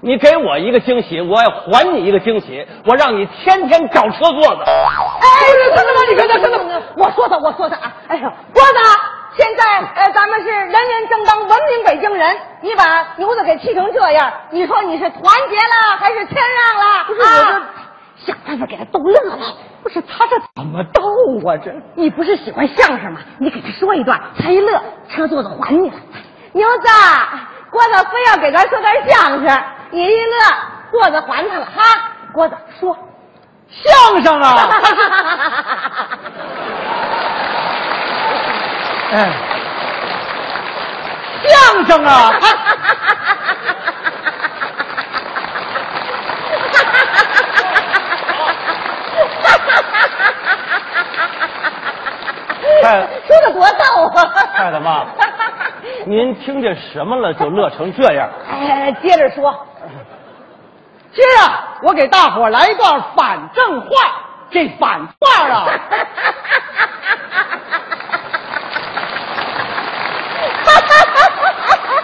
[0.01, 2.65] 你给我一个惊喜，我也还你一个惊喜。
[2.83, 4.63] 我让你天天找车座子。
[4.63, 5.27] 哎，
[5.75, 6.01] 真的吗？
[6.09, 6.81] 你看这真的？
[6.95, 7.93] 我说他，我说他啊！
[8.07, 8.79] 哎呀，郭子，
[9.37, 9.63] 现在
[9.95, 17.03] 呃，咱们是人人正当文明北京人，你把牛子给气成这样，你说你是团结了还是谦让了？
[17.05, 17.61] 不是我这啊
[18.25, 19.37] 想办法给他逗乐了。
[19.83, 21.03] 不是他这怎么逗
[21.47, 21.55] 啊？
[21.63, 23.19] 这你不是喜欢相声吗？
[23.37, 25.95] 你给他说一段，他一乐，车座子还你了。
[26.53, 26.87] 牛子，
[27.69, 30.35] 郭子非要给咱说段相声，你一乐，
[30.91, 32.09] 郭子还他了哈。
[32.33, 32.97] 郭子说，
[33.69, 34.67] 相声啊！
[39.09, 39.31] 哎，
[41.47, 42.29] 相声啊！
[52.83, 54.17] 太说的多逗啊！
[54.55, 55.05] 太大妈，
[56.05, 58.29] 您听见什么了就乐成这样？
[58.51, 59.65] 哎，接着说，
[61.13, 63.87] 今儿啊，我给大伙儿来一段反正话。
[64.49, 65.67] 这反话啊，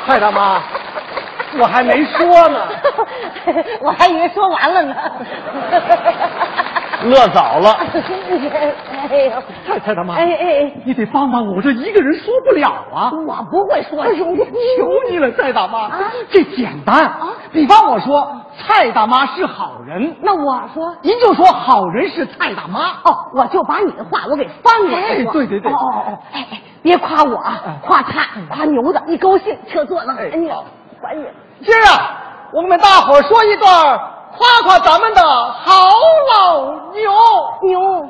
[0.06, 0.62] 蔡大妈，
[1.60, 2.68] 我还没说呢，
[3.82, 4.96] 我还以为说完了呢。
[7.06, 7.72] 乐早了。
[9.10, 13.12] 哎呦，蔡蔡大妈，哎哎哎，你得帮帮我，我这一个人说不了啊。
[13.28, 17.34] 我不会说，哎呦，我求你了，蔡大妈，啊这简单啊。
[17.52, 22.92] 比方我说蔡大妈是好人，那我说，您就说好人是蔡大妈。
[23.04, 25.08] 哦，我就把你的话我给翻过来。
[25.08, 30.58] 哎对对对哦哦哦，哎哎，别夸我啊，夸他，夸牛子，你高兴，车坐了，哎哎呀，
[31.02, 31.26] 还你。
[31.66, 32.18] 今儿啊，
[32.52, 33.98] 我们大伙儿说一段
[34.38, 35.72] 夸夸咱们的好
[36.34, 36.62] 老
[36.92, 37.12] 牛。
[37.62, 38.10] 牛，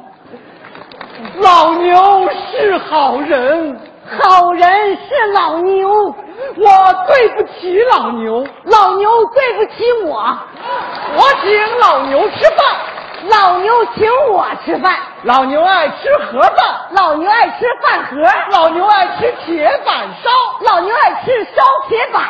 [1.39, 3.79] 老牛是好人，
[4.19, 10.17] 好人是老牛，我对不起老牛，老牛对不起我，
[11.15, 12.92] 我请老牛吃饭。
[13.29, 16.57] 老牛请我吃饭，老牛爱吃盒饭，
[16.91, 18.21] 老牛爱吃饭盒，
[18.51, 20.29] 老牛爱吃铁板烧，
[20.61, 22.21] 老牛爱吃烧铁板。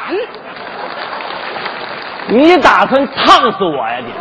[2.28, 4.14] 你打算烫死我呀你？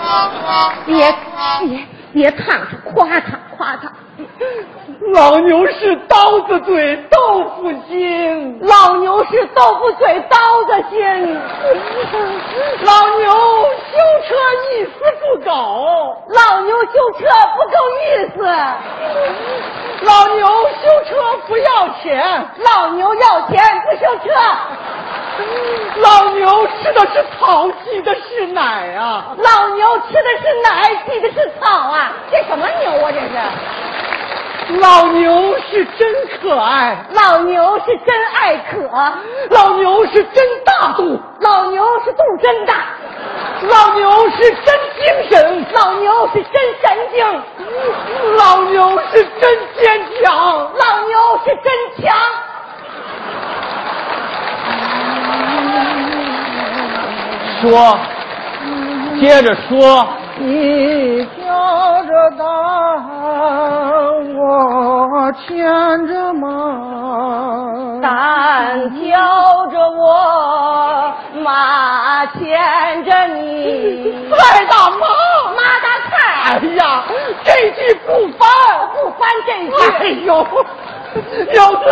[0.87, 1.15] 别
[1.61, 3.91] 别别烫他，夸他夸他。
[5.15, 10.99] 老牛是刀子嘴豆腐心，老牛是豆腐嘴刀子心，
[12.85, 13.97] 老牛修
[14.29, 14.35] 车
[14.71, 15.51] 一丝不苟，
[16.29, 18.05] 老牛修车不够意
[18.37, 18.45] 思，
[20.05, 21.11] 老牛修车
[21.49, 24.31] 不要钱，老牛要钱不修车，
[25.97, 34.79] 老牛吃的是草，挤的是奶啊，老牛吃的是奶，挤的是草啊，这什么牛啊这是？
[34.79, 38.89] 老牛是真可爱，老牛是真爱可，
[39.51, 42.75] 老牛是真大度，老牛是肚真大，
[43.69, 47.43] 老牛是真精神，老牛是真神经，
[48.37, 52.17] 老牛是真坚强，老牛是真强。
[57.61, 57.99] 说，
[59.21, 60.07] 接着说。
[60.39, 62.43] 你挑着担，
[64.35, 65.47] 我牵
[66.09, 74.13] 着马，担挑着我，马牵着你。
[74.33, 74.37] 二
[74.67, 75.07] 大妈。
[76.53, 77.05] 哎呀，
[77.45, 78.47] 这句不翻，
[78.93, 79.73] 不翻这句。
[79.99, 80.47] 哎呦，
[81.51, 81.83] 苗子，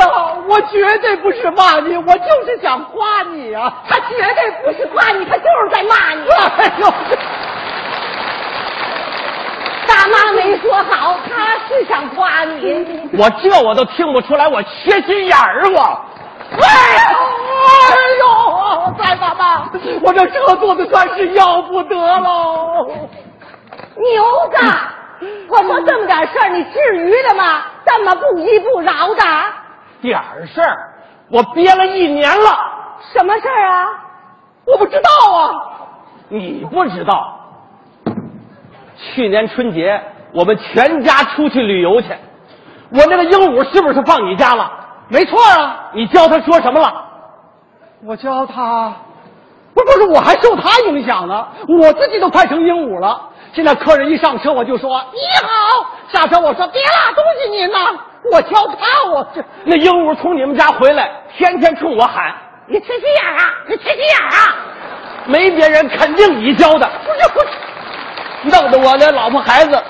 [0.49, 3.73] 我绝对不是骂你，我就是想夸你啊。
[3.89, 6.29] 他绝对不是夸你，他就是在骂你。
[6.59, 6.93] 哎呦。
[9.87, 13.09] 大妈没说好，他是想夸你。
[13.19, 15.81] 我这我都听不出来，我缺心眼儿我。
[16.53, 16.59] 哎
[17.11, 17.17] 呦，
[17.67, 17.73] 哎
[18.21, 19.71] 呦，蔡妈妈，
[20.03, 22.91] 我这车坐的算是要不得喽。
[24.01, 24.57] 牛子，
[25.49, 27.63] 我说这么点事儿，你至于的吗？
[27.85, 29.23] 这么不依不饶的。
[30.01, 30.95] 点儿事儿，
[31.31, 32.59] 我憋了一年了。
[33.13, 33.87] 什么事儿啊？
[34.67, 35.51] 我不知道啊。
[36.29, 37.37] 你不知道。
[38.97, 40.01] 去年春节，
[40.33, 42.09] 我们全家出去旅游去。
[42.93, 44.71] 我那个鹦鹉是不是放你家了？
[45.09, 45.91] 没错啊。
[45.93, 47.05] 你教他说什么了？
[48.05, 48.93] 我教他，
[49.75, 51.47] 不不是，我还受他影响呢。
[51.69, 53.30] 我自己都快成鹦鹉了。
[53.53, 55.87] 现在客人一上车，我就说你好。
[56.13, 57.79] 下车我说别拉，东西您呐。
[58.33, 62.35] 我教他，我这那鹦鹉从你们家回来，天天冲我喊
[62.69, 63.55] ：“你缺心眼啊！
[63.67, 64.57] 你缺心眼啊！”
[65.27, 66.89] 没别人，肯定你教的。
[67.05, 67.47] 不是不是。
[68.43, 69.83] 弄得我那老婆孩子、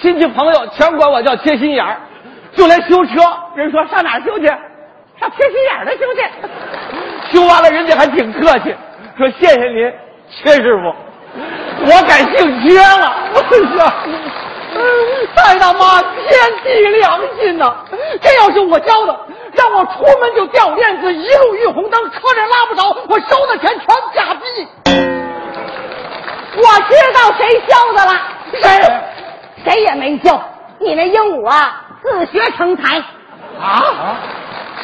[0.00, 1.96] 亲戚朋友全管我叫缺心眼儿，
[2.54, 3.12] 就连修车，
[3.54, 4.46] 人说上哪修去？
[4.46, 7.32] 上缺心眼儿的修去。
[7.32, 8.74] 修完了，人家还挺客气，
[9.16, 9.92] 说谢谢您，
[10.30, 10.94] 缺师傅。
[11.86, 13.12] 我改姓薛了。
[15.36, 16.32] 蔡大妈天
[16.64, 16.68] 地
[16.98, 17.74] 良心呐！
[18.20, 19.16] 这要是我教的，
[19.52, 24.66] 让我出门就掉链子，一路遇红灯，车人拉不着，我收的钱全假币。
[26.56, 28.20] 我知道谁教的了，
[28.60, 28.66] 谁？
[29.64, 30.42] 谁也没教。
[30.78, 33.02] 你那鹦鹉啊，自学成才。
[33.60, 34.16] 啊！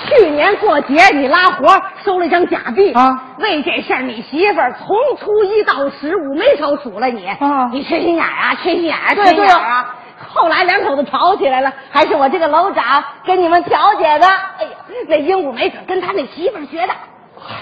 [0.06, 7.26] 去年过节你拉活收了张假币啊，为这事儿你媳妇儿从初一到十五没少数了你。
[7.26, 9.94] 啊，你缺心眼啊，缺心眼啊，缺心眼啊！
[10.28, 14.26] 后来两口子吵起来了，还是我这个楼长给你们调解的。
[14.26, 14.70] 哎呀，
[15.08, 16.92] 那鹦鹉没准跟他那媳妇儿学的。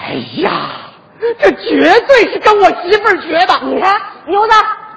[0.07, 0.51] 哎呀！
[1.37, 3.53] 这绝对是跟我媳妇儿学的。
[3.63, 3.93] 你看，
[4.25, 4.53] 牛子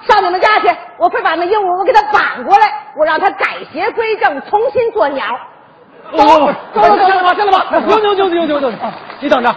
[0.07, 0.69] 上你们家去，
[0.99, 5.25] 我非把那鹦鹉我给他绑过来，我让他改邪归正，重新做鸟。
[6.17, 9.55] 走，走，走，行了吧，行了吧，行行行行行行，你等着，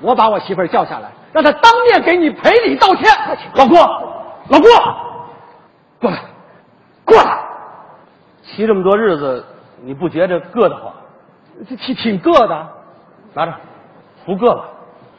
[0.00, 3.10] 我把我媳妇儿叫下来，让她当面给你赔礼道歉。
[3.54, 3.78] 老郭，
[4.48, 4.68] 老郭，
[6.00, 6.18] 过来，
[7.04, 7.38] 过来，
[8.42, 9.44] 骑这么多日子，
[9.82, 10.92] 你不觉着硌得慌？
[11.68, 12.68] 这挺挺硌的，
[13.34, 13.52] 拿着，
[14.24, 14.64] 不硌了。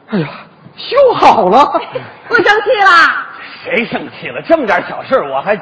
[0.08, 0.28] 哎呀！
[0.74, 1.64] 修好了，
[2.28, 2.90] 不生气了？
[3.62, 4.40] 谁生气了？
[4.42, 5.54] 这么点小事我还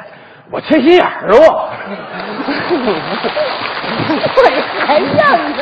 [0.51, 1.69] 我缺心眼儿 我。
[4.37, 4.43] 我
[4.87, 5.09] 还样
[5.55, 5.59] 子？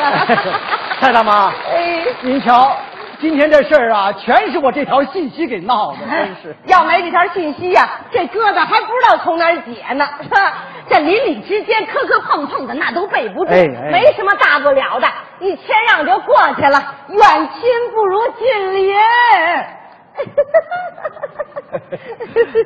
[0.99, 2.75] 蔡大妈，哎，您瞧，
[3.19, 6.55] 今天这事儿啊，全是我这条信息给闹的，真是。
[6.65, 10.07] 要没这条信息呀、啊，这疙瘩还不知道从哪儿解呢。
[10.89, 15.07] 这邻里之间磕磕碰碰的，那都背不住，哎哎、没什么大不了的，
[15.39, 16.83] 一谦让就过去了。
[17.09, 18.95] 远亲不如近邻。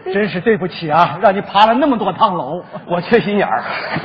[0.14, 3.62] 真是对不起啊，让你爬了那么多趟楼，我缺心眼儿。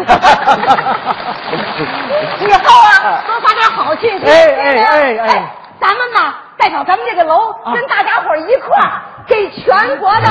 [2.41, 4.27] 以后啊， 多发点好信息。
[4.27, 10.29] 哎哎哎哎，咱们呢，代表咱们这个楼，啊、跟大家伙一块儿，给全国的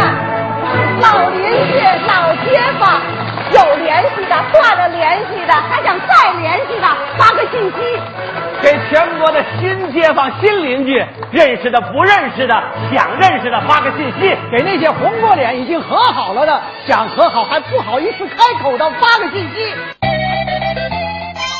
[1.01, 1.41] 老邻
[1.71, 3.01] 居、老街坊。
[4.97, 6.87] 有联系的，断了联系的，还想再联系的，
[7.17, 7.77] 发个信息，
[8.63, 12.55] 给全国的新街坊、新邻居，认识的、不认识的，
[12.91, 19.75] 想认识的发个信息；给那些红过脸、已经和好了的，想和好还不好意思开口的，发个信息。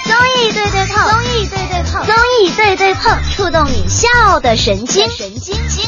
[0.06, 5.88] 综艺对对碰，综艺对对碰，综艺对对碰，触动你笑的神经，神经经。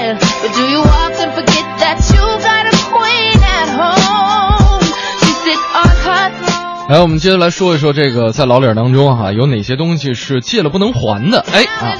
[0.00, 4.69] Do you often forget that you got a queen at home?
[6.88, 11.44] 来，我们接着来说一说这个在老脸当中哈、啊，有哪些东西是借了不能还的？
[11.52, 11.96] 哎啊，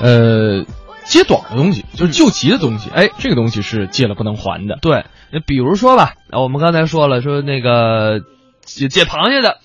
[0.00, 0.64] 呃，
[1.04, 4.78] 揭短的东西就是救急的东西，哎，这个东西是借了不能还的。
[4.80, 8.20] 对，那比如说吧，我们刚才说了，说那个
[8.64, 9.58] 借借螃蟹的，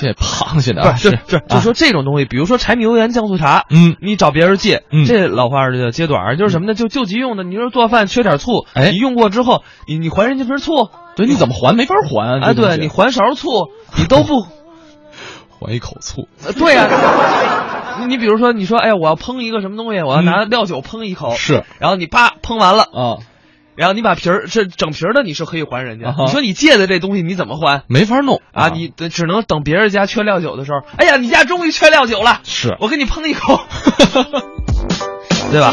[0.00, 5.04] 借螃蟹的是是是，就说这种东西，比如说柴米油盐酱醋茶，嗯，你找别人借，嗯。
[5.04, 6.74] 这老话儿就揭短儿，就是什么呢？
[6.74, 7.44] 就救急用的。
[7.44, 8.90] 你说做饭缺点醋，哎。
[8.90, 12.52] 你用过之后，你你还人家瓶醋，对，你怎么还没法还啊？
[12.54, 14.46] 对你还勺醋，你都不
[15.60, 16.88] 还一口醋，呃对呀、
[18.00, 23.16] 你你比如说，你说，哎呀，我要烹一个什么东西，我要拿料酒烹一口，嗯是，然后你啪烹完了，啊，
[23.76, 26.08] 然后你把皮儿是整皮儿的，你是可以还人家。
[26.08, 28.68] 啊你说你借的这东西你怎么还没法弄啊？
[28.68, 33.60] 你只能等别人家缺料酒的时候，哎呀，你家终于缺料酒了，是我给你烹一口，
[35.50, 35.72] 对吧？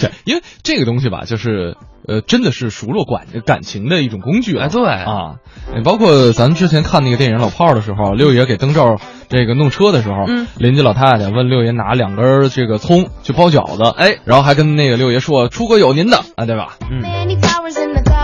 [0.00, 1.76] 对，因为这个东西吧，就是
[2.06, 4.66] 呃，真的是熟络感感情的一种工具啊。
[4.66, 5.36] 哎对啊，
[5.84, 8.96] 包括咱之前看那个电影《老炮儿》的时候，六爷给灯罩
[9.28, 16.76] 这个弄车的时候，嗯邻居老太太问六爷拿两根这个葱去包饺子，哎，然后还跟那个六爷说出国有您的啊，对吧？
[16.90, 17.36] 嗯，你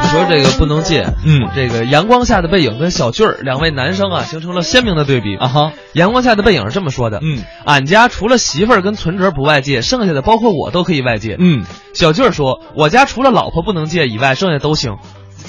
[0.09, 5.73] 说这个不能借，嗯，这个阳光下的背影跟小俊儿两位男生啊，形成了鲜明的对比啊哈。
[5.93, 11.37] 阳光下的背影是这么说的，嗯，俺家除了媳妇儿跟存折不外借，剩下的包括我都可以外借。
[11.39, 14.97] 嗯，小俊儿说，我家除了老婆不能借以外，剩下都行。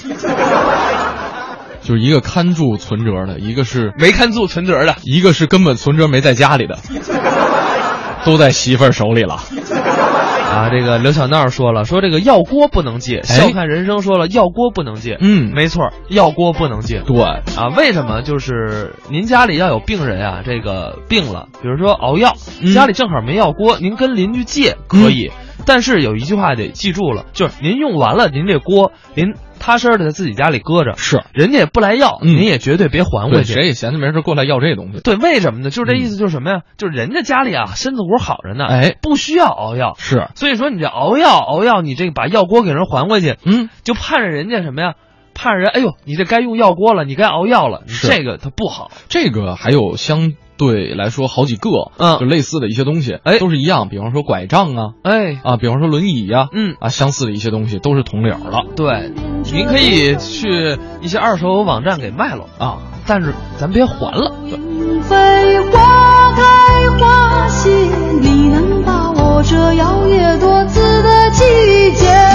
[1.82, 6.78] 就是一个看住存折的，一个是没看住存折的，一个是根本存折没在家里的，
[8.24, 9.40] 都在媳妇儿手里了。
[10.50, 13.22] 啊，这个刘小闹说了，说这个药锅不能借。
[13.22, 15.16] 笑看人生说了，药锅不能借。
[15.20, 17.00] 嗯，没错，药锅不能借。
[17.00, 18.22] 对啊，为什么？
[18.22, 25.30] 就是您家里要有病人啊，这个病了，比如说熬药，嗯家里正好没药锅，您跟邻居借可以。
[25.66, 33.52] 但是有一句话得记住了，就是您用完了，您这锅您踏实的在自己家里搁着，是人家也不来要，嗯您也绝对别还回去。
[33.52, 35.00] 谁也闲着没事过来要这东西。
[35.00, 35.70] 对，为什么呢？
[35.70, 36.60] 就是这意思，就是什么呀？
[36.76, 39.94] 就是人家家里啊，身子骨好着呢，哎，不需要熬药。
[39.98, 44.94] 是，所以说你这熬药熬药，你这个把药锅给人还回去，嗯，就盼着人家什么呀？
[45.34, 48.90] 盼着人，哎呦，你这该用药锅了，你该熬药了，你是这个它不好。
[49.08, 53.88] 这个还有相对来说好几个，嗯就类似的一些东西，哎都是一样。
[53.88, 59.10] 比方说拐杖啊，哎啊，比方说轮椅呀、嗯啊，相似的一些东西都是同理儿了对，
[59.50, 64.34] 您可以去一些二手网站给卖了啊，但是咱别还了。
[65.08, 66.42] 飞花开
[66.98, 67.70] 花谢，
[68.20, 71.42] 你能把握这摇曳多姿的季
[71.96, 72.29] 节？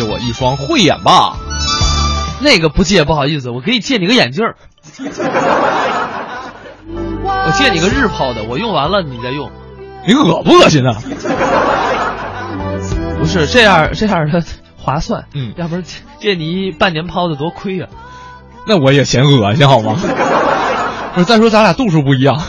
[0.00, 1.36] 借我一双慧眼吧。
[2.40, 4.56] 那个不借，不好意思，我可以借你个眼镜儿。
[7.22, 9.50] 我借你个日抛的，我用完了你再用。
[10.06, 10.96] 你恶不恶心啊？
[13.18, 14.42] 不是这样，这样的
[14.78, 15.26] 划算。
[15.34, 17.86] 嗯，要不然借借你一半年抛的多亏呀、
[18.66, 19.98] 那我也嫌恶心好吗？
[21.12, 22.40] 不是，再说咱俩度数不一样。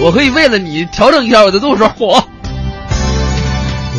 [0.00, 1.84] 我可以为了你调整一下我的度数。
[1.98, 2.24] 我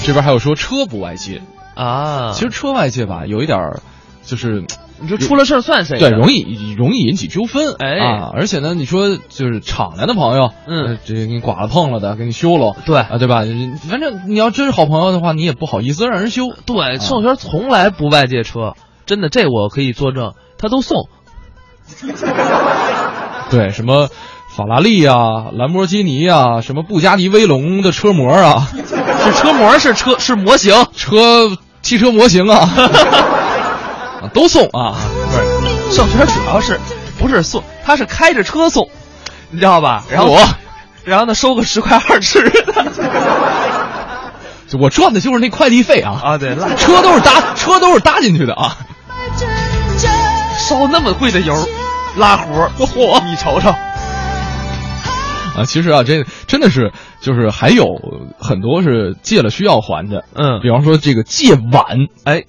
[0.03, 1.43] 这边还有说车不外借
[1.83, 3.79] 啊，其实车外界吧，有一点儿
[4.23, 4.65] 就是。
[5.01, 5.97] 你说出了事儿算谁？
[5.97, 13.43] 对，容易容易引起纠纷，哎啊，而且呢，你说就是敞亮的朋友，嗯，这给你剐了碰了的，给你修了，对啊，对吧？
[13.89, 16.49] 反正你要真是好朋友的话，你也不好意思让人修。
[16.65, 18.73] 对，宋轩从来不外借车，
[19.05, 21.07] 真的，这我可以作证，他都送。
[23.49, 24.09] 对，什么
[24.49, 32.69] 法拉利啊、兰博基尼啊、什么布加迪威龙的车模啊， 是车模，是车，是模型，车汽车模型啊，
[34.21, 34.95] 啊 都送啊。
[35.25, 36.79] 不是，上学主要是
[37.17, 38.89] 不是送，他是开着车送，
[39.49, 40.03] 你知道吧？
[40.09, 40.39] 然后我，
[41.03, 42.51] 然后呢，收个十块二吃的。
[44.79, 46.21] 我赚的就是那快递费啊！
[46.23, 48.77] 啊，对，车都是搭车都是搭进去的啊，
[50.59, 51.55] 烧那么贵的油，
[52.17, 53.19] 拉活， 嚯！
[53.25, 53.73] 你瞅瞅，
[55.57, 56.91] 啊，其实啊，这真的是
[57.21, 57.85] 就是还有
[58.39, 62.43] 很多是借了需要还的，嗯，比方说这个借碗，哎。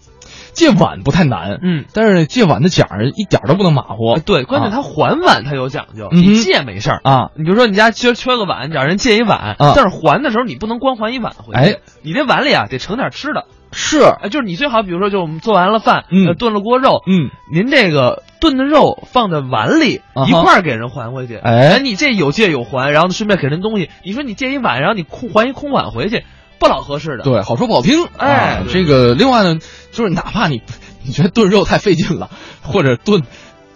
[0.53, 4.19] 借碗不太难，嗯，但是借碗的讲儿一点都不能马虎。
[4.19, 7.31] 对，关键他还碗他有讲究，嗯你借没事儿啊。
[7.37, 13.45] 你比如说你家缺缺个碗，找人借一碗，但是还的时候你不能光还一碗回去，哎，你这碗里啊得盛点吃的。
[13.73, 14.01] 是，
[14.31, 23.91] 就是你最好，比如说，就我们做完了饭，嗯，炖了锅肉，嗯，您这个炖的肉放在碗里一块儿给人还回去，哎，你这有借有还，然后顺便给人东西。
[24.05, 26.25] 你说你借一碗，然后你空还一空碗回去，
[26.59, 27.25] 不老合适的。
[27.25, 28.07] 对，好说不好听。
[28.17, 29.59] 哎，这个另外呢，
[29.93, 30.63] 就是哪怕你
[31.05, 32.31] 你觉得炖肉太费劲了，
[32.63, 33.23] 或者炖。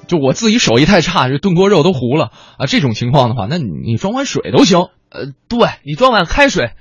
[0.07, 2.67] 就我自己手艺太差，这炖锅肉都糊了啊！
[2.67, 4.89] 这种情况的话，那你你装碗水都行。
[5.09, 6.73] 呃，对你装碗开水，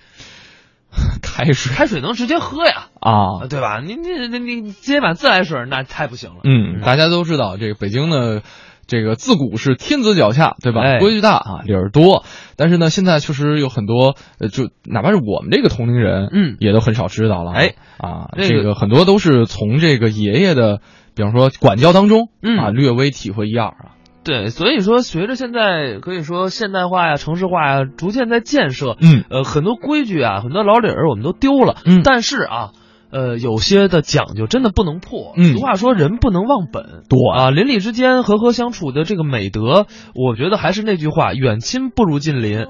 [1.21, 3.79] 开水开水能直接喝呀啊，对吧？
[3.79, 6.37] 你你你你接碗自来水那太不行了。
[6.43, 8.41] 嗯，大家都知道这个北京呢，
[8.87, 10.81] 这个自古是天子脚下，对吧？
[10.81, 12.23] 哎、规矩大啊，理儿多。
[12.55, 17.51] 但是呢，现在确实有很多，呃，就哪怕是我们这个同龄人，嗯，也都很少知道了。
[17.51, 20.81] 哎啊，这个、这个很多都是从这个爷爷的，
[21.15, 23.97] 比方说管教当中，嗯啊，略微体会一二啊。
[24.23, 32.71] 对，所以说，随着现在可以说现代化呀、城市化呀逐渐在建设，嗯，呃，很多规矩啊、很多老理儿我们都丢了，嗯，但是啊，
[33.11, 35.33] 呃，有些的讲究真的不能破。
[35.35, 42.65] 嗯，俗话说，人不能忘本，多啊，邻里之间和和相处的这个美德，我觉得还是那句话，远亲不如近邻。